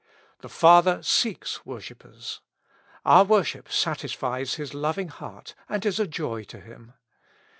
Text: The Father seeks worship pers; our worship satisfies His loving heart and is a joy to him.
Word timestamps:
The 0.39 0.49
Father 0.49 1.03
seeks 1.03 1.63
worship 1.63 1.99
pers; 1.99 2.41
our 3.05 3.23
worship 3.23 3.71
satisfies 3.71 4.55
His 4.55 4.73
loving 4.73 5.09
heart 5.09 5.53
and 5.69 5.85
is 5.85 5.99
a 5.99 6.07
joy 6.07 6.43
to 6.45 6.59
him. 6.59 6.93